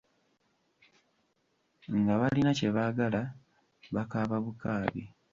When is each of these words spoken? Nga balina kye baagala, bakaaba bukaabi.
Nga 1.99 2.13
balina 2.19 2.51
kye 2.57 2.69
baagala, 2.75 3.21
bakaaba 3.95 4.35
bukaabi. 4.45 5.03